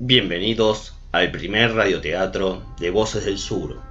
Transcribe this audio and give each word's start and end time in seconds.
Bienvenidos 0.00 0.94
al 1.10 1.32
primer 1.32 1.74
radioteatro 1.74 2.62
de 2.78 2.90
Voces 2.90 3.24
del 3.24 3.36
Sur. 3.36 3.82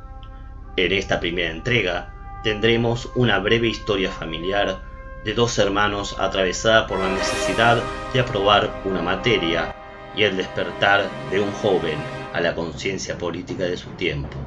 En 0.78 0.94
esta 0.94 1.20
primera 1.20 1.52
entrega 1.52 2.40
tendremos 2.46 3.10
una 3.16 3.40
breve 3.40 3.68
historia 3.68 4.10
familiar 4.10 4.80
de 5.26 5.34
dos 5.34 5.60
hermanos 5.60 6.16
atravesada 6.18 6.88
por 6.88 7.00
la 7.00 7.10
necesidad 7.10 7.84
de 8.14 8.22
aprobar 8.22 8.84
una 8.86 9.02
materia 9.02 9.76
y 10.16 10.24
el 10.24 10.38
despertar 10.38 11.10
de 11.30 11.42
un 11.42 11.52
joven 11.52 11.98
a 12.32 12.40
la 12.40 12.56
conciencia 12.56 13.18
política 13.18 13.66
de 13.66 13.76
su 13.76 13.90
tiempo. 13.90 14.38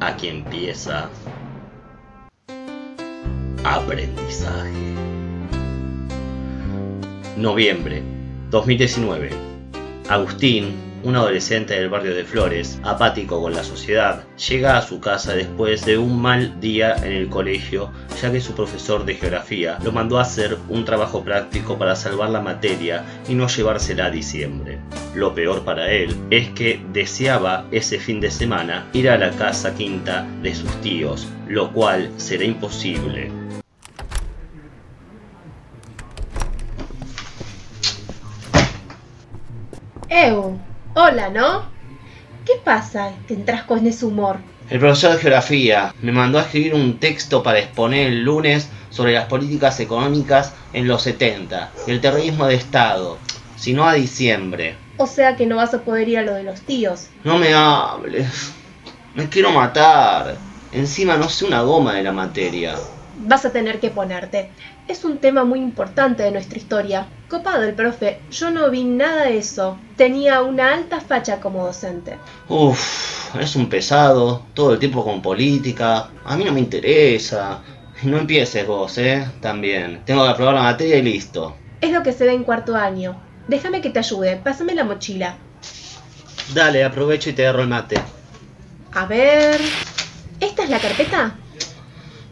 Aquí 0.00 0.28
empieza 0.28 1.10
aprendizaje. 3.64 4.94
Noviembre 7.36 8.02
2019 8.48 9.49
Agustín, 10.10 10.74
un 11.04 11.14
adolescente 11.14 11.74
del 11.74 11.88
barrio 11.88 12.12
de 12.16 12.24
Flores, 12.24 12.80
apático 12.82 13.40
con 13.40 13.54
la 13.54 13.62
sociedad, 13.62 14.24
llega 14.48 14.76
a 14.76 14.82
su 14.82 14.98
casa 14.98 15.34
después 15.34 15.86
de 15.86 15.98
un 15.98 16.20
mal 16.20 16.60
día 16.60 16.96
en 16.96 17.12
el 17.12 17.28
colegio, 17.28 17.92
ya 18.20 18.32
que 18.32 18.40
su 18.40 18.52
profesor 18.56 19.04
de 19.04 19.14
geografía 19.14 19.78
lo 19.84 19.92
mandó 19.92 20.18
a 20.18 20.22
hacer 20.22 20.58
un 20.68 20.84
trabajo 20.84 21.22
práctico 21.22 21.78
para 21.78 21.94
salvar 21.94 22.30
la 22.30 22.40
materia 22.40 23.04
y 23.28 23.36
no 23.36 23.46
llevársela 23.46 24.06
a 24.06 24.10
diciembre. 24.10 24.80
Lo 25.14 25.32
peor 25.32 25.62
para 25.62 25.92
él 25.92 26.16
es 26.30 26.48
que 26.48 26.84
deseaba 26.92 27.66
ese 27.70 28.00
fin 28.00 28.20
de 28.20 28.32
semana 28.32 28.88
ir 28.92 29.10
a 29.10 29.16
la 29.16 29.30
casa 29.30 29.76
quinta 29.76 30.26
de 30.42 30.56
sus 30.56 30.72
tíos, 30.80 31.28
lo 31.46 31.72
cual 31.72 32.10
será 32.16 32.44
imposible 32.44 33.39
Eu, 40.12 40.58
hola, 40.96 41.28
¿no? 41.28 41.62
¿Qué 42.44 42.54
pasa 42.64 43.12
que 43.28 43.34
entras 43.34 43.62
con 43.62 43.86
ese 43.86 44.04
humor? 44.04 44.38
El 44.68 44.80
profesor 44.80 45.12
de 45.12 45.18
geografía 45.18 45.94
me 46.02 46.10
mandó 46.10 46.40
a 46.40 46.42
escribir 46.42 46.74
un 46.74 46.98
texto 46.98 47.44
para 47.44 47.60
exponer 47.60 48.08
el 48.08 48.24
lunes 48.24 48.68
sobre 48.90 49.12
las 49.12 49.26
políticas 49.26 49.78
económicas 49.78 50.52
en 50.72 50.88
los 50.88 51.02
70 51.02 51.70
y 51.86 51.92
el 51.92 52.00
terrorismo 52.00 52.48
de 52.48 52.56
Estado, 52.56 53.18
si 53.56 53.72
no 53.72 53.86
a 53.86 53.94
diciembre. 53.94 54.74
O 54.96 55.06
sea 55.06 55.36
que 55.36 55.46
no 55.46 55.54
vas 55.54 55.74
a 55.74 55.82
poder 55.82 56.08
ir 56.08 56.18
a 56.18 56.22
lo 56.22 56.34
de 56.34 56.42
los 56.42 56.60
tíos. 56.62 57.06
No 57.22 57.38
me 57.38 57.54
hables. 57.54 58.52
Me 59.14 59.28
quiero 59.28 59.52
matar. 59.52 60.38
Encima 60.72 61.16
no 61.18 61.28
sé 61.28 61.44
una 61.44 61.62
goma 61.62 61.94
de 61.94 62.02
la 62.02 62.10
materia. 62.10 62.74
Vas 63.22 63.44
a 63.44 63.52
tener 63.52 63.80
que 63.80 63.90
ponerte. 63.90 64.50
Es 64.88 65.04
un 65.04 65.18
tema 65.18 65.44
muy 65.44 65.58
importante 65.58 66.22
de 66.22 66.30
nuestra 66.30 66.58
historia. 66.58 67.06
Copado 67.28 67.62
el 67.62 67.74
profe, 67.74 68.20
yo 68.30 68.50
no 68.50 68.70
vi 68.70 68.84
nada 68.84 69.24
de 69.24 69.38
eso. 69.38 69.78
Tenía 69.96 70.42
una 70.42 70.72
alta 70.72 71.00
facha 71.00 71.38
como 71.40 71.66
docente. 71.66 72.16
Uf, 72.48 73.36
es 73.36 73.56
un 73.56 73.68
pesado, 73.68 74.46
todo 74.54 74.72
el 74.72 74.78
tiempo 74.78 75.04
con 75.04 75.20
política. 75.20 76.08
A 76.24 76.36
mí 76.36 76.44
no 76.44 76.52
me 76.52 76.60
interesa. 76.60 77.60
No 78.02 78.18
empieces 78.18 78.66
vos, 78.66 78.96
¿eh? 78.98 79.26
También. 79.40 80.02
Tengo 80.06 80.24
que 80.24 80.30
aprobar 80.30 80.54
la 80.54 80.62
materia 80.62 80.96
y 80.96 81.02
listo. 81.02 81.54
Es 81.80 81.92
lo 81.92 82.02
que 82.02 82.12
se 82.12 82.24
ve 82.24 82.32
en 82.32 82.44
cuarto 82.44 82.74
año. 82.74 83.20
Déjame 83.48 83.80
que 83.80 83.90
te 83.90 83.98
ayude, 83.98 84.36
pásame 84.36 84.74
la 84.74 84.84
mochila. 84.84 85.36
Dale, 86.54 86.84
aprovecho 86.84 87.30
y 87.30 87.32
te 87.34 87.42
agarro 87.42 87.62
el 87.62 87.68
mate. 87.68 88.00
A 88.92 89.06
ver... 89.06 89.60
¿Esta 90.40 90.64
es 90.64 90.70
la 90.70 90.78
carpeta? 90.78 91.34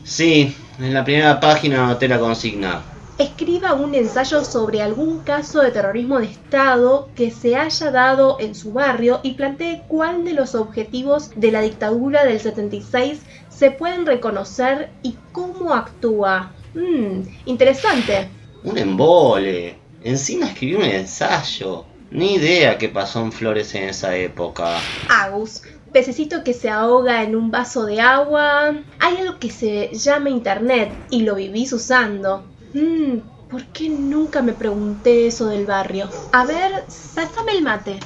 Sí, 0.02 0.56
en 0.78 0.94
la 0.94 1.04
primera 1.04 1.40
página 1.40 1.84
anoté 1.84 2.08
la 2.08 2.18
consigna. 2.18 2.82
Escriba 3.18 3.72
un 3.72 3.96
ensayo 3.96 4.44
sobre 4.44 4.80
algún 4.80 5.20
caso 5.20 5.60
de 5.60 5.72
terrorismo 5.72 6.20
de 6.20 6.26
Estado 6.26 7.08
que 7.16 7.32
se 7.32 7.56
haya 7.56 7.90
dado 7.90 8.36
en 8.38 8.54
su 8.54 8.72
barrio 8.72 9.18
y 9.24 9.32
plantee 9.34 9.82
cuál 9.88 10.24
de 10.24 10.34
los 10.34 10.54
objetivos 10.54 11.32
de 11.34 11.50
la 11.50 11.60
dictadura 11.60 12.24
del 12.24 12.38
76 12.38 13.20
se 13.48 13.72
pueden 13.72 14.06
reconocer 14.06 14.90
y 15.02 15.16
cómo 15.32 15.74
actúa. 15.74 16.52
Mmm, 16.74 17.22
interesante. 17.46 18.28
Un 18.62 18.78
embole. 18.78 19.76
Encima 20.04 20.46
escribí 20.46 20.76
un 20.76 20.84
ensayo. 20.84 21.86
Ni 22.10 22.34
idea 22.34 22.78
qué 22.78 22.88
pasó 22.88 23.20
en 23.20 23.32
Flores 23.32 23.74
en 23.74 23.88
esa 23.88 24.16
época. 24.16 24.78
Agus, 25.08 25.62
pececito 25.92 26.44
que 26.44 26.54
se 26.54 26.70
ahoga 26.70 27.22
en 27.22 27.36
un 27.36 27.50
vaso 27.50 27.84
de 27.84 28.00
agua. 28.00 28.74
Hay 28.98 29.16
algo 29.16 29.38
que 29.38 29.50
se 29.50 29.90
llama 29.92 30.30
internet 30.30 30.92
y 31.10 31.22
lo 31.22 31.34
vivís 31.34 31.72
usando. 31.72 32.44
Mmm, 32.74 33.18
¿por 33.50 33.64
qué 33.66 33.88
nunca 33.88 34.42
me 34.42 34.52
pregunté 34.52 35.26
eso 35.26 35.46
del 35.46 35.66
barrio? 35.66 36.08
A 36.32 36.44
ver, 36.44 36.84
pásame 37.14 37.52
el 37.52 37.62
mate. 37.62 37.98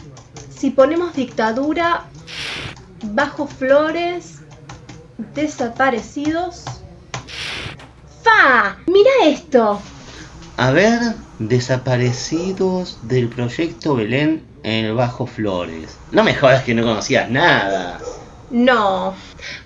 Si 0.54 0.70
ponemos 0.70 1.14
dictadura, 1.14 2.04
bajo 3.02 3.46
flores, 3.46 4.40
desaparecidos. 5.34 6.64
¡Fa! 8.22 8.76
¡Mira 8.86 9.10
esto! 9.24 9.80
A 10.56 10.70
ver, 10.70 11.00
desaparecidos 11.38 12.98
del 13.02 13.28
proyecto 13.28 13.96
Belén 13.96 14.51
en 14.62 14.86
el 14.86 14.94
Bajo 14.94 15.26
Flores. 15.26 15.98
No 16.10 16.22
me 16.24 16.34
jodas 16.34 16.64
que 16.64 16.74
no 16.74 16.82
conocías 16.82 17.30
nada. 17.30 18.00
No, 18.50 19.14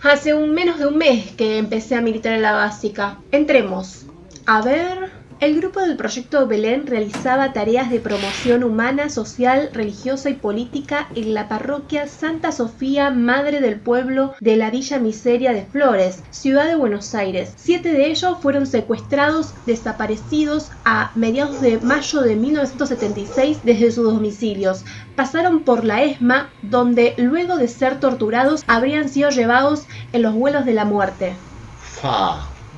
hace 0.03 0.33
un 0.33 0.55
menos 0.55 0.79
de 0.79 0.87
un 0.87 0.97
mes 0.97 1.33
que 1.33 1.59
empecé 1.59 1.97
a 1.97 2.01
militar 2.01 2.35
en 2.35 2.43
la 2.43 2.53
básica. 2.53 3.19
Entremos. 3.33 4.07
A 4.47 4.63
ver, 4.63 5.06
el 5.39 5.61
grupo 5.61 5.81
del 5.81 5.97
proyecto 5.97 6.47
Belén 6.47 6.87
realizaba 6.87 7.53
tareas 7.53 7.91
de 7.91 8.01
promoción 8.01 8.65
humana, 8.65 9.11
social, 9.11 9.69
religiosa 9.73 10.31
y 10.31 10.35
política 10.35 11.09
en 11.15 11.35
la 11.35 11.47
parroquia 11.47 12.09
Santa 12.09 12.53
Sofía, 12.53 13.11
Madre 13.11 13.61
del 13.61 13.79
Pueblo 13.79 14.35
de 14.41 14.57
la 14.57 14.71
Villa 14.71 14.99
Miseria 14.99 15.53
de 15.53 15.67
Flores, 15.67 16.23
ciudad 16.31 16.67
de 16.67 16.77
Buenos 16.77 17.15
Aires. 17.15 17.53
Siete 17.57 17.93
de 17.93 18.07
ellos 18.07 18.39
fueron 18.41 18.67
secuestrados, 18.67 19.53
desaparecidos 19.67 20.71
a 20.87 21.13
mediados 21.15 21.61
de 21.61 21.79
mayo 21.81 22.23
de 22.23 22.37
1976 22.37 23.59
desde 23.63 23.91
sus 23.91 24.05
domicilios. 24.05 24.85
Pasaron 25.17 25.65
por 25.65 25.85
la 25.85 26.03
ESMA, 26.03 26.49
donde 26.63 27.15
luego 27.19 27.57
de 27.57 27.69
ser 27.69 28.01
torturados 28.01 28.65
habrían 28.67 29.11
sido 29.11 29.29
llevados 29.29 29.85
en 30.15 30.23
los 30.23 30.33
vuelos 30.35 30.65
de 30.65 30.73
la 30.73 30.87
muerte. 30.87 31.35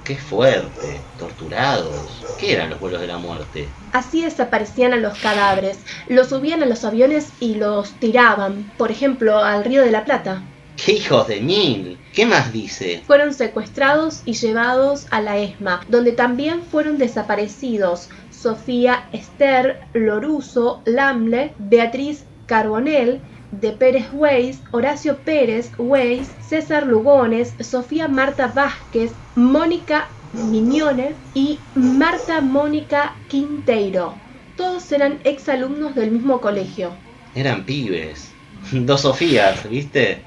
¡Qué 0.08 0.16
fuerte! 0.16 1.02
Torturados. 1.18 2.24
¿Qué 2.40 2.54
eran 2.54 2.70
los 2.70 2.80
vuelos 2.80 3.02
de 3.02 3.06
la 3.06 3.18
muerte? 3.18 3.68
Así 3.92 4.22
desaparecían 4.22 4.94
a 4.94 4.96
los 4.96 5.18
cadáveres. 5.18 5.80
Los 6.08 6.30
subían 6.30 6.62
a 6.62 6.66
los 6.66 6.82
aviones 6.86 7.28
y 7.40 7.56
los 7.56 7.92
tiraban, 8.00 8.72
por 8.78 8.90
ejemplo, 8.90 9.36
al 9.36 9.66
río 9.66 9.82
de 9.82 9.90
la 9.90 10.06
Plata. 10.06 10.40
¡Qué 10.82 10.92
hijos 10.92 11.28
de 11.28 11.42
mil! 11.42 11.98
¿Qué 12.14 12.24
más 12.24 12.54
dice? 12.54 13.02
Fueron 13.06 13.34
secuestrados 13.34 14.22
y 14.24 14.32
llevados 14.32 15.06
a 15.10 15.20
la 15.20 15.36
ESMA, 15.36 15.84
donde 15.90 16.12
también 16.12 16.62
fueron 16.62 16.96
desaparecidos 16.96 18.08
Sofía 18.30 19.10
Esther 19.12 19.80
Loruso 19.92 20.80
Lamle, 20.86 21.52
Beatriz 21.58 22.24
Carbonell, 22.46 23.20
de 23.50 23.72
Pérez 23.72 24.06
Weiss, 24.12 24.62
Horacio 24.72 25.18
Pérez 25.18 25.72
Weiss, 25.78 26.28
César 26.40 26.86
Lugones, 26.86 27.54
Sofía 27.60 28.08
Marta 28.08 28.48
Vázquez, 28.48 29.12
Mónica 29.34 30.08
Miñones 30.32 31.14
y 31.34 31.58
Marta 31.74 32.40
Mónica 32.40 33.16
Quinteiro. 33.28 34.14
Todos 34.56 34.90
eran 34.92 35.20
exalumnos 35.24 35.94
del 35.94 36.10
mismo 36.10 36.40
colegio. 36.40 36.92
Eran 37.34 37.64
pibes. 37.64 38.30
Dos 38.72 39.02
Sofías, 39.02 39.68
¿viste? 39.68 40.22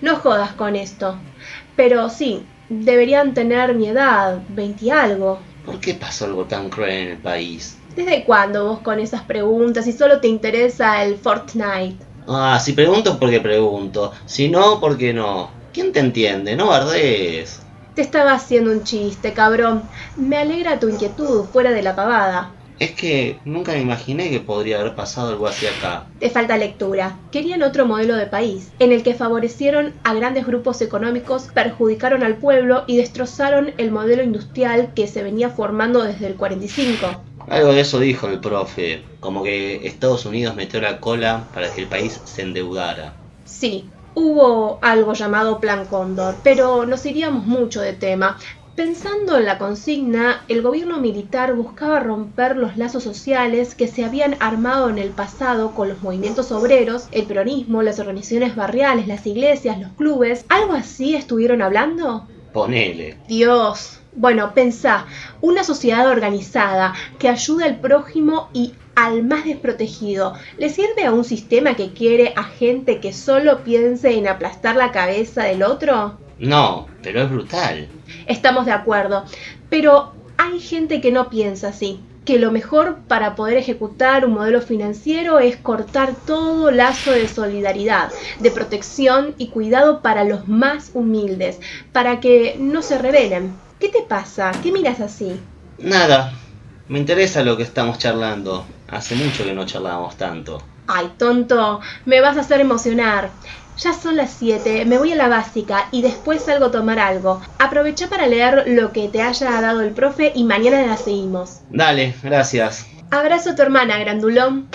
No 0.00 0.16
jodas 0.16 0.52
con 0.52 0.76
esto. 0.76 1.18
Pero 1.76 2.08
sí, 2.08 2.42
deberían 2.68 3.34
tener 3.34 3.74
mi 3.74 3.88
edad, 3.88 4.42
veinte 4.48 4.86
y 4.86 4.90
algo. 4.90 5.40
¿Por 5.64 5.80
qué 5.80 5.94
pasó 5.94 6.26
algo 6.26 6.44
tan 6.44 6.68
cruel 6.68 6.90
en 6.90 7.08
el 7.12 7.18
país? 7.18 7.78
¿Desde 7.96 8.24
cuándo 8.24 8.66
vos 8.68 8.80
con 8.80 8.98
esas 8.98 9.22
preguntas 9.22 9.86
y 9.86 9.92
solo 9.92 10.20
te 10.20 10.28
interesa 10.28 11.04
el 11.04 11.16
Fortnite? 11.16 12.11
Ah, 12.26 12.60
si 12.62 12.72
pregunto 12.72 13.18
porque 13.18 13.40
pregunto. 13.40 14.12
Si 14.26 14.48
no, 14.48 14.80
porque 14.80 15.12
no. 15.12 15.50
¿Quién 15.72 15.92
te 15.92 16.00
entiende? 16.00 16.56
No 16.56 16.68
bardees. 16.68 17.60
Te 17.94 18.02
estaba 18.02 18.32
haciendo 18.32 18.70
un 18.70 18.84
chiste, 18.84 19.32
cabrón. 19.32 19.82
Me 20.16 20.38
alegra 20.38 20.80
tu 20.80 20.88
inquietud, 20.88 21.44
fuera 21.44 21.70
de 21.70 21.82
la 21.82 21.94
pavada. 21.94 22.52
Es 22.78 22.92
que 22.92 23.38
nunca 23.44 23.72
me 23.72 23.80
imaginé 23.80 24.30
que 24.30 24.40
podría 24.40 24.80
haber 24.80 24.94
pasado 24.94 25.28
algo 25.28 25.46
así 25.46 25.66
acá. 25.66 26.06
Te 26.18 26.30
falta 26.30 26.56
lectura. 26.56 27.16
Querían 27.30 27.62
otro 27.62 27.86
modelo 27.86 28.16
de 28.16 28.26
país, 28.26 28.72
en 28.80 28.92
el 28.92 29.02
que 29.02 29.14
favorecieron 29.14 29.92
a 30.02 30.14
grandes 30.14 30.46
grupos 30.46 30.80
económicos, 30.82 31.48
perjudicaron 31.54 32.22
al 32.24 32.38
pueblo 32.38 32.84
y 32.86 32.96
destrozaron 32.96 33.72
el 33.78 33.92
modelo 33.92 34.22
industrial 34.22 34.94
que 34.94 35.06
se 35.06 35.22
venía 35.22 35.50
formando 35.50 36.02
desde 36.02 36.26
el 36.26 36.34
45. 36.34 37.22
Algo 37.48 37.72
de 37.72 37.80
eso 37.80 37.98
dijo 37.98 38.28
el 38.28 38.40
profe, 38.40 39.04
como 39.20 39.42
que 39.42 39.86
Estados 39.86 40.26
Unidos 40.26 40.54
metió 40.54 40.80
la 40.80 41.00
cola 41.00 41.50
para 41.52 41.72
que 41.72 41.82
el 41.82 41.88
país 41.88 42.20
se 42.24 42.42
endeudara. 42.42 43.14
Sí, 43.44 43.90
hubo 44.14 44.78
algo 44.82 45.12
llamado 45.14 45.60
Plan 45.60 45.86
Cóndor, 45.86 46.40
pero 46.42 46.86
nos 46.86 47.04
iríamos 47.06 47.46
mucho 47.46 47.80
de 47.80 47.92
tema. 47.92 48.38
Pensando 48.74 49.36
en 49.36 49.44
la 49.44 49.58
consigna, 49.58 50.44
el 50.48 50.62
gobierno 50.62 50.98
militar 50.98 51.54
buscaba 51.54 52.00
romper 52.00 52.56
los 52.56 52.76
lazos 52.78 53.02
sociales 53.02 53.74
que 53.74 53.86
se 53.86 54.04
habían 54.04 54.36
armado 54.40 54.88
en 54.88 54.98
el 54.98 55.14
pasado 55.14 55.74
con 55.74 55.88
los 55.88 56.00
movimientos 56.02 56.50
obreros, 56.52 57.08
el 57.10 57.26
peronismo, 57.26 57.82
las 57.82 57.98
organizaciones 57.98 58.56
barriales, 58.56 59.06
las 59.08 59.26
iglesias, 59.26 59.78
los 59.78 59.92
clubes. 59.92 60.46
¿Algo 60.48 60.72
así 60.72 61.14
estuvieron 61.14 61.60
hablando? 61.60 62.28
Ponele. 62.52 63.18
Dios. 63.26 64.01
Bueno, 64.14 64.52
pensá, 64.52 65.06
una 65.40 65.64
sociedad 65.64 66.06
organizada 66.06 66.92
que 67.18 67.30
ayuda 67.30 67.64
al 67.64 67.80
prójimo 67.80 68.50
y 68.52 68.74
al 68.94 69.22
más 69.22 69.46
desprotegido, 69.46 70.34
¿le 70.58 70.68
sirve 70.68 71.06
a 71.06 71.12
un 71.12 71.24
sistema 71.24 71.74
que 71.76 71.92
quiere 71.92 72.34
a 72.36 72.44
gente 72.44 73.00
que 73.00 73.14
solo 73.14 73.64
piense 73.64 74.12
en 74.12 74.28
aplastar 74.28 74.76
la 74.76 74.92
cabeza 74.92 75.44
del 75.44 75.62
otro? 75.62 76.18
No, 76.38 76.88
pero 77.02 77.22
es 77.22 77.30
brutal. 77.30 77.88
Estamos 78.26 78.66
de 78.66 78.72
acuerdo, 78.72 79.24
pero 79.70 80.12
hay 80.36 80.60
gente 80.60 81.00
que 81.00 81.10
no 81.10 81.30
piensa 81.30 81.68
así, 81.68 82.00
que 82.26 82.38
lo 82.38 82.52
mejor 82.52 82.98
para 83.08 83.34
poder 83.34 83.56
ejecutar 83.56 84.26
un 84.26 84.34
modelo 84.34 84.60
financiero 84.60 85.38
es 85.38 85.56
cortar 85.56 86.14
todo 86.26 86.70
lazo 86.70 87.12
de 87.12 87.28
solidaridad, 87.28 88.12
de 88.40 88.50
protección 88.50 89.34
y 89.38 89.48
cuidado 89.48 90.02
para 90.02 90.24
los 90.24 90.48
más 90.48 90.90
humildes, 90.92 91.60
para 91.92 92.20
que 92.20 92.56
no 92.58 92.82
se 92.82 92.98
rebelen. 92.98 93.54
¿Qué 93.82 93.88
te 93.88 94.02
pasa? 94.02 94.52
¿Qué 94.62 94.70
miras 94.70 95.00
así? 95.00 95.40
Nada, 95.78 96.32
me 96.86 97.00
interesa 97.00 97.42
lo 97.42 97.56
que 97.56 97.64
estamos 97.64 97.98
charlando. 97.98 98.64
Hace 98.86 99.16
mucho 99.16 99.42
que 99.42 99.54
no 99.54 99.66
charlábamos 99.66 100.14
tanto. 100.14 100.62
Ay, 100.86 101.10
tonto, 101.18 101.80
me 102.04 102.20
vas 102.20 102.36
a 102.36 102.42
hacer 102.42 102.60
emocionar. 102.60 103.30
Ya 103.78 103.92
son 103.92 104.14
las 104.14 104.30
7, 104.38 104.84
me 104.84 104.98
voy 104.98 105.10
a 105.10 105.16
la 105.16 105.26
básica 105.26 105.88
y 105.90 106.00
después 106.00 106.42
salgo 106.42 106.66
a 106.66 106.70
tomar 106.70 107.00
algo. 107.00 107.42
Aprovecha 107.58 108.08
para 108.08 108.28
leer 108.28 108.66
lo 108.68 108.92
que 108.92 109.08
te 109.08 109.20
haya 109.20 109.60
dado 109.60 109.80
el 109.80 109.90
profe 109.90 110.30
y 110.32 110.44
mañana 110.44 110.86
la 110.86 110.96
seguimos. 110.96 111.62
Dale, 111.68 112.14
gracias. 112.22 112.86
Abrazo 113.10 113.50
a 113.50 113.56
tu 113.56 113.62
hermana, 113.62 113.98
grandulón. 113.98 114.68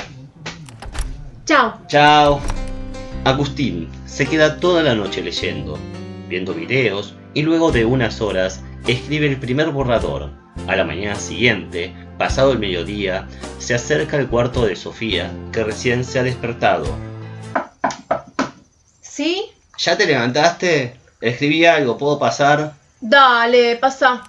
Chao. 1.45 1.75
Chao. 1.87 2.41
Agustín 3.23 3.87
se 4.05 4.27
queda 4.27 4.59
toda 4.59 4.83
la 4.83 4.95
noche 4.95 5.21
leyendo, 5.21 5.79
viendo 6.27 6.53
videos 6.53 7.15
y 7.33 7.43
luego 7.43 7.71
de 7.71 7.85
unas 7.85 8.19
horas 8.19 8.63
escribe 8.87 9.27
el 9.27 9.37
primer 9.37 9.69
borrador. 9.69 10.29
A 10.67 10.75
la 10.75 10.83
mañana 10.83 11.15
siguiente, 11.15 11.93
pasado 12.17 12.51
el 12.51 12.59
mediodía, 12.59 13.27
se 13.59 13.75
acerca 13.75 14.17
al 14.17 14.27
cuarto 14.27 14.65
de 14.65 14.75
Sofía, 14.75 15.31
que 15.51 15.63
recién 15.63 16.03
se 16.03 16.19
ha 16.19 16.23
despertado. 16.23 16.85
¿Sí? 19.01 19.43
¿Ya 19.77 19.97
te 19.97 20.05
levantaste? 20.05 20.95
Escribí 21.21 21.65
algo, 21.65 21.97
¿puedo 21.97 22.17
pasar? 22.17 22.73
Dale, 23.01 23.75
pasa. 23.75 24.23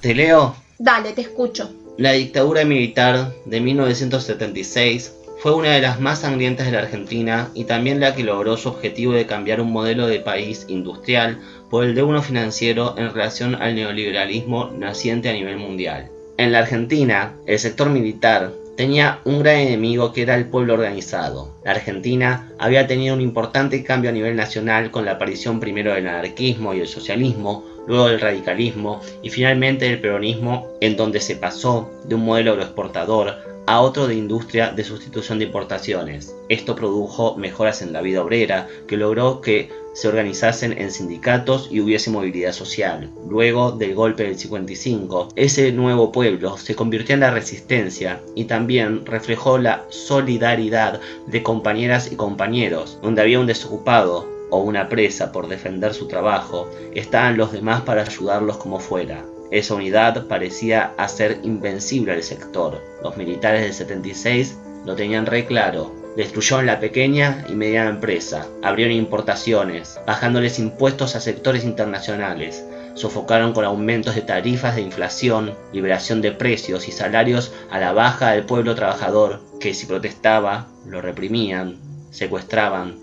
¿Te 0.00 0.14
leo? 0.14 0.54
Dale, 0.78 1.12
te 1.12 1.22
escucho. 1.22 1.70
La 1.96 2.12
dictadura 2.12 2.64
militar 2.64 3.32
de 3.46 3.60
1976 3.60 5.12
fue 5.38 5.54
una 5.54 5.70
de 5.70 5.80
las 5.80 6.00
más 6.00 6.20
sangrientas 6.20 6.66
de 6.66 6.72
la 6.72 6.80
Argentina 6.80 7.50
y 7.54 7.64
también 7.64 8.00
la 8.00 8.14
que 8.14 8.22
logró 8.22 8.56
su 8.56 8.68
objetivo 8.68 9.12
de 9.12 9.26
cambiar 9.26 9.60
un 9.60 9.70
modelo 9.70 10.06
de 10.06 10.20
país 10.20 10.66
industrial 10.68 11.40
por 11.70 11.84
el 11.84 11.94
de 11.94 12.02
uno 12.02 12.22
financiero 12.22 12.94
en 12.96 13.12
relación 13.12 13.54
al 13.56 13.74
neoliberalismo 13.74 14.70
naciente 14.76 15.28
a 15.28 15.32
nivel 15.32 15.56
mundial. 15.56 16.10
En 16.38 16.52
la 16.52 16.60
Argentina, 16.60 17.34
el 17.46 17.58
sector 17.58 17.88
militar 17.88 18.52
tenía 18.76 19.20
un 19.24 19.40
gran 19.40 19.56
enemigo 19.56 20.12
que 20.12 20.22
era 20.22 20.34
el 20.34 20.46
pueblo 20.46 20.74
organizado. 20.74 21.54
La 21.64 21.72
Argentina 21.72 22.52
había 22.58 22.86
tenido 22.86 23.14
un 23.14 23.22
importante 23.22 23.82
cambio 23.82 24.10
a 24.10 24.12
nivel 24.12 24.36
nacional 24.36 24.90
con 24.90 25.04
la 25.04 25.12
aparición 25.12 25.60
primero 25.60 25.94
del 25.94 26.06
anarquismo 26.06 26.74
y 26.74 26.80
el 26.80 26.88
socialismo, 26.88 27.64
luego 27.86 28.08
del 28.08 28.20
radicalismo 28.20 29.00
y 29.22 29.30
finalmente 29.30 29.86
del 29.86 30.00
peronismo, 30.00 30.68
en 30.80 30.96
donde 30.96 31.20
se 31.20 31.36
pasó 31.36 31.90
de 32.04 32.14
un 32.14 32.24
modelo 32.24 32.52
agroexportador 32.52 33.56
a 33.66 33.80
otro 33.80 34.06
de 34.06 34.14
industria 34.14 34.70
de 34.70 34.84
sustitución 34.84 35.38
de 35.38 35.46
importaciones. 35.46 36.34
Esto 36.48 36.76
produjo 36.76 37.36
mejoras 37.36 37.82
en 37.82 37.92
la 37.92 38.02
vida 38.02 38.22
obrera 38.22 38.68
que 38.86 38.96
logró 38.96 39.40
que 39.40 39.70
se 39.96 40.08
organizasen 40.08 40.78
en 40.78 40.90
sindicatos 40.92 41.68
y 41.70 41.80
hubiese 41.80 42.10
movilidad 42.10 42.52
social. 42.52 43.10
Luego 43.26 43.72
del 43.72 43.94
golpe 43.94 44.24
del 44.24 44.38
55, 44.38 45.28
ese 45.36 45.72
nuevo 45.72 46.12
pueblo 46.12 46.58
se 46.58 46.74
convirtió 46.74 47.14
en 47.14 47.20
la 47.20 47.30
resistencia 47.30 48.20
y 48.34 48.44
también 48.44 49.06
reflejó 49.06 49.56
la 49.56 49.86
solidaridad 49.88 51.00
de 51.26 51.42
compañeras 51.42 52.12
y 52.12 52.16
compañeros, 52.16 52.98
donde 53.02 53.22
había 53.22 53.40
un 53.40 53.46
desocupado 53.46 54.28
o 54.50 54.58
una 54.58 54.90
presa 54.90 55.32
por 55.32 55.48
defender 55.48 55.94
su 55.94 56.08
trabajo, 56.08 56.68
estaban 56.94 57.38
los 57.38 57.52
demás 57.52 57.80
para 57.80 58.02
ayudarlos 58.02 58.58
como 58.58 58.78
fuera. 58.78 59.24
Esa 59.50 59.76
unidad 59.76 60.26
parecía 60.26 60.92
hacer 60.98 61.40
invencible 61.42 62.12
al 62.12 62.22
sector. 62.22 62.82
Los 63.02 63.16
militares 63.16 63.62
del 63.62 63.72
76 63.72 64.58
lo 64.84 64.94
tenían 64.94 65.24
re 65.24 65.46
claro, 65.46 65.90
Destruyeron 66.16 66.64
la 66.64 66.80
pequeña 66.80 67.44
y 67.48 67.52
mediana 67.52 67.90
empresa, 67.90 68.46
abrieron 68.62 68.94
importaciones, 68.94 70.00
bajándoles 70.06 70.58
impuestos 70.58 71.14
a 71.14 71.20
sectores 71.20 71.64
internacionales, 71.64 72.64
sofocaron 72.94 73.52
con 73.52 73.66
aumentos 73.66 74.14
de 74.14 74.22
tarifas 74.22 74.74
de 74.74 74.80
inflación, 74.80 75.54
liberación 75.72 76.22
de 76.22 76.32
precios 76.32 76.88
y 76.88 76.92
salarios 76.92 77.52
a 77.70 77.78
la 77.78 77.92
baja 77.92 78.30
del 78.30 78.46
pueblo 78.46 78.74
trabajador, 78.74 79.42
que 79.60 79.74
si 79.74 79.84
protestaba, 79.84 80.68
lo 80.86 81.02
reprimían, 81.02 81.76
secuestraban, 82.10 82.98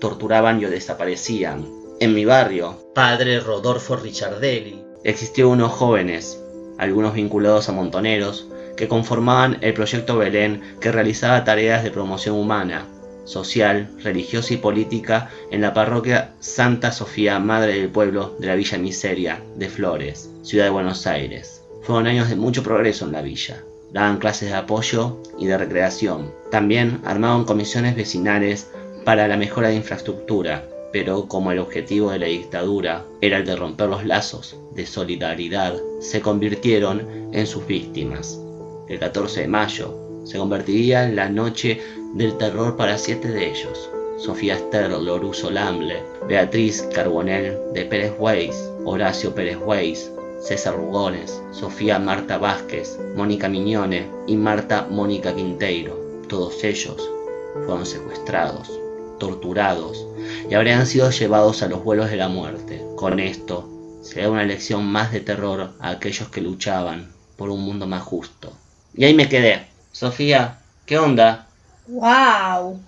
torturaban 0.00 0.60
y 0.60 0.64
desaparecían. 0.64 1.64
En 2.00 2.14
mi 2.14 2.24
barrio, 2.24 2.90
padre 2.94 3.38
Rodolfo 3.38 3.94
Ricciardelli, 3.94 4.82
existió 5.04 5.48
unos 5.48 5.70
jóvenes, 5.72 6.42
algunos 6.78 7.14
vinculados 7.14 7.68
a 7.68 7.72
montoneros, 7.72 8.48
que 8.76 8.88
conformaban 8.88 9.58
el 9.62 9.74
proyecto 9.74 10.18
Belén 10.18 10.62
que 10.80 10.92
realizaba 10.92 11.44
tareas 11.44 11.82
de 11.82 11.90
promoción 11.90 12.36
humana, 12.36 12.86
social, 13.26 13.90
religiosa 14.02 14.54
y 14.54 14.58
política 14.58 15.30
en 15.50 15.60
la 15.60 15.74
parroquia 15.74 16.34
Santa 16.40 16.92
Sofía, 16.92 17.38
Madre 17.38 17.78
del 17.78 17.90
Pueblo 17.90 18.36
de 18.38 18.46
la 18.46 18.54
Villa 18.54 18.78
Miseria 18.78 19.42
de 19.56 19.68
Flores, 19.68 20.30
Ciudad 20.42 20.64
de 20.64 20.70
Buenos 20.70 21.06
Aires. 21.06 21.62
Fueron 21.82 22.06
años 22.06 22.28
de 22.28 22.36
mucho 22.36 22.62
progreso 22.62 23.04
en 23.04 23.12
la 23.12 23.22
villa. 23.22 23.62
Daban 23.92 24.18
clases 24.18 24.50
de 24.50 24.56
apoyo 24.56 25.22
y 25.38 25.46
de 25.46 25.58
recreación. 25.58 26.32
También 26.50 27.00
armaban 27.04 27.44
comisiones 27.44 27.96
vecinales 27.96 28.70
para 29.04 29.28
la 29.28 29.36
mejora 29.36 29.68
de 29.68 29.76
infraestructura, 29.76 30.68
pero 30.92 31.28
como 31.28 31.52
el 31.52 31.58
objetivo 31.58 32.10
de 32.10 32.18
la 32.18 32.26
dictadura 32.26 33.04
era 33.20 33.38
el 33.38 33.46
de 33.46 33.56
romper 33.56 33.88
los 33.88 34.04
lazos 34.04 34.56
de 34.74 34.86
solidaridad, 34.86 35.74
se 36.00 36.20
convirtieron 36.20 37.30
en 37.32 37.46
sus 37.46 37.66
víctimas 37.66 38.40
el 38.88 38.98
14 38.98 39.42
de 39.42 39.48
mayo, 39.48 40.22
se 40.24 40.38
convertiría 40.38 41.04
en 41.04 41.16
la 41.16 41.28
noche 41.28 41.80
del 42.14 42.36
terror 42.36 42.76
para 42.76 42.98
siete 42.98 43.28
de 43.28 43.50
ellos. 43.50 43.90
Sofía 44.18 44.54
Esther 44.54 44.90
Loruso 44.90 45.50
Lamble, 45.50 46.02
Beatriz 46.26 46.82
Carbonell 46.94 47.56
de 47.74 47.84
Pérez 47.84 48.12
Weiss, 48.18 48.56
Horacio 48.84 49.34
Pérez 49.34 49.58
Weiss, 49.64 50.10
César 50.40 50.74
Rugones, 50.76 51.42
Sofía 51.52 51.98
Marta 51.98 52.38
Vázquez, 52.38 52.98
Mónica 53.14 53.48
Miñone 53.48 54.08
y 54.26 54.36
Marta 54.36 54.86
Mónica 54.90 55.34
Quinteiro. 55.34 56.22
Todos 56.28 56.64
ellos 56.64 57.10
fueron 57.66 57.86
secuestrados, 57.86 58.70
torturados 59.18 60.06
y 60.48 60.54
habrían 60.54 60.86
sido 60.86 61.10
llevados 61.10 61.62
a 61.62 61.68
los 61.68 61.84
vuelos 61.84 62.10
de 62.10 62.16
la 62.16 62.28
muerte. 62.28 62.82
Con 62.96 63.20
esto 63.20 63.68
se 64.02 64.22
da 64.22 64.30
una 64.30 64.44
lección 64.44 64.86
más 64.86 65.12
de 65.12 65.20
terror 65.20 65.72
a 65.78 65.90
aquellos 65.90 66.28
que 66.28 66.40
luchaban 66.40 67.12
por 67.36 67.50
un 67.50 67.62
mundo 67.62 67.86
más 67.86 68.02
justo. 68.02 68.52
Y 68.96 69.04
ahí 69.04 69.14
me 69.14 69.28
quedé. 69.28 69.66
Sofía, 69.92 70.58
¿qué 70.86 70.98
onda? 70.98 71.46
¡Wow! 71.86 72.80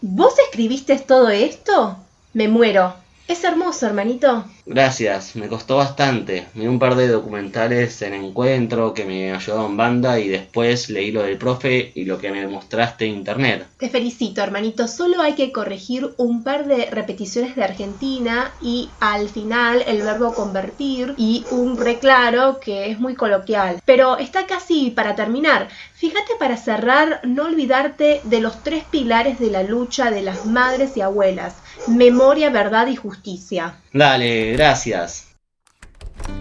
¿Vos 0.00 0.38
escribiste 0.38 0.98
todo 0.98 1.28
esto? 1.28 1.96
Me 2.32 2.48
muero. 2.48 2.94
Es 3.30 3.44
hermoso, 3.44 3.86
hermanito. 3.86 4.44
Gracias, 4.66 5.36
me 5.36 5.46
costó 5.46 5.76
bastante. 5.76 6.48
Vi 6.54 6.66
un 6.66 6.80
par 6.80 6.96
de 6.96 7.06
documentales 7.06 8.02
en 8.02 8.12
encuentro 8.12 8.92
que 8.92 9.04
me 9.04 9.32
ayudaron 9.32 9.76
banda 9.76 10.18
y 10.18 10.26
después 10.26 10.90
leí 10.90 11.12
lo 11.12 11.22
del 11.22 11.38
profe 11.38 11.92
y 11.94 12.06
lo 12.06 12.18
que 12.18 12.32
me 12.32 12.44
mostraste 12.48 13.04
en 13.06 13.14
internet. 13.14 13.68
Te 13.78 13.88
felicito, 13.88 14.42
hermanito. 14.42 14.88
Solo 14.88 15.22
hay 15.22 15.34
que 15.34 15.52
corregir 15.52 16.10
un 16.16 16.42
par 16.42 16.66
de 16.66 16.86
repeticiones 16.86 17.54
de 17.54 17.62
Argentina 17.62 18.50
y 18.60 18.90
al 18.98 19.28
final 19.28 19.84
el 19.86 20.02
verbo 20.02 20.34
convertir 20.34 21.14
y 21.16 21.44
un 21.52 21.76
reclaro 21.76 22.58
que 22.58 22.90
es 22.90 22.98
muy 22.98 23.14
coloquial. 23.14 23.80
Pero 23.84 24.18
está 24.18 24.46
casi 24.46 24.90
para 24.90 25.14
terminar. 25.14 25.68
Fíjate 25.94 26.32
para 26.36 26.56
cerrar, 26.56 27.20
no 27.22 27.44
olvidarte 27.44 28.22
de 28.24 28.40
los 28.40 28.64
tres 28.64 28.82
pilares 28.90 29.38
de 29.38 29.52
la 29.52 29.62
lucha 29.62 30.10
de 30.10 30.22
las 30.22 30.46
madres 30.46 30.96
y 30.96 31.00
abuelas 31.00 31.54
memoria, 31.88 32.50
verdad 32.50 32.86
y 32.86 32.96
justicia. 32.96 33.76
Dale, 33.92 34.52
gracias. 34.52 35.28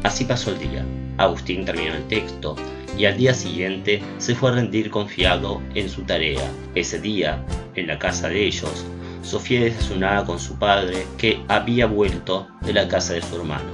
Así 0.03 0.25
pasó 0.25 0.51
el 0.51 0.59
día. 0.59 0.85
Agustín 1.17 1.65
terminó 1.65 1.93
el 1.93 2.07
texto 2.07 2.55
y 2.97 3.05
al 3.05 3.17
día 3.17 3.33
siguiente 3.33 4.01
se 4.17 4.35
fue 4.35 4.51
a 4.51 4.55
rendir 4.55 4.89
confiado 4.89 5.61
en 5.75 5.89
su 5.89 6.03
tarea. 6.03 6.49
Ese 6.75 6.99
día, 6.99 7.43
en 7.75 7.87
la 7.87 7.99
casa 7.99 8.29
de 8.29 8.45
ellos, 8.45 8.85
Sofía 9.21 9.61
desayunaba 9.61 10.25
con 10.25 10.39
su 10.39 10.57
padre 10.57 11.05
que 11.17 11.41
había 11.47 11.85
vuelto 11.85 12.47
de 12.61 12.73
la 12.73 12.87
casa 12.87 13.13
de 13.13 13.21
su 13.21 13.35
hermano. 13.35 13.71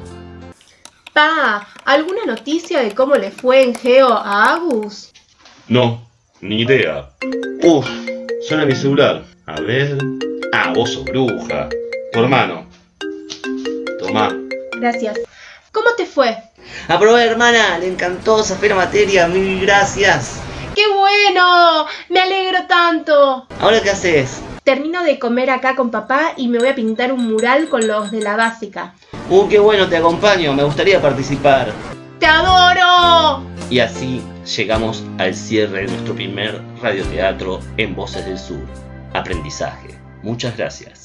Pa, 1.13 1.67
¿alguna 1.85 2.25
noticia 2.25 2.81
de 2.81 2.93
cómo 2.93 3.15
le 3.15 3.31
fue 3.31 3.63
en 3.63 3.73
Geo 3.73 4.09
a 4.09 4.53
Agus? 4.53 5.13
No, 5.67 6.05
ni 6.41 6.61
idea. 6.61 7.09
Uf, 7.63 7.87
suena 8.47 8.65
mi 8.65 8.75
celular. 8.75 9.23
A 9.45 9.61
ver. 9.61 9.97
Ah, 10.57 10.71
vos 10.73 10.93
sos 10.93 11.03
bruja. 11.03 11.67
Tu 12.13 12.19
hermano. 12.19 12.65
Tomá. 13.99 14.29
Gracias. 14.79 15.19
¿Cómo 15.73 15.89
te 15.97 16.05
fue? 16.05 16.37
Aprobé, 16.87 17.25
hermana. 17.25 17.77
Le 17.77 17.89
encantó 17.89 18.39
esa 18.39 18.57
la 18.65 18.75
materia. 18.75 19.27
Mil 19.27 19.59
gracias. 19.59 20.39
¡Qué 20.73 20.83
bueno! 20.87 21.85
Me 22.07 22.21
alegro 22.21 22.65
tanto. 22.69 23.45
¿Ahora 23.59 23.81
qué 23.81 23.89
haces? 23.89 24.41
Termino 24.63 25.03
de 25.03 25.19
comer 25.19 25.49
acá 25.49 25.75
con 25.75 25.91
papá 25.91 26.31
y 26.37 26.47
me 26.47 26.59
voy 26.59 26.69
a 26.69 26.75
pintar 26.75 27.11
un 27.11 27.27
mural 27.27 27.67
con 27.67 27.85
los 27.85 28.09
de 28.11 28.21
la 28.21 28.37
básica. 28.37 28.93
Uh, 29.29 29.49
qué 29.49 29.59
bueno, 29.59 29.89
te 29.89 29.97
acompaño. 29.97 30.53
Me 30.53 30.63
gustaría 30.63 31.01
participar. 31.01 31.73
¡Te 32.17 32.27
adoro! 32.27 33.43
Y 33.69 33.79
así 33.79 34.21
llegamos 34.55 35.03
al 35.17 35.35
cierre 35.35 35.81
de 35.81 35.87
nuestro 35.87 36.15
primer 36.15 36.61
radioteatro 36.81 37.59
en 37.75 37.93
Voces 37.93 38.25
del 38.25 38.39
Sur. 38.39 38.65
Aprendizaje. 39.13 39.94
Muchas 40.25 40.57
gracias. 40.57 41.03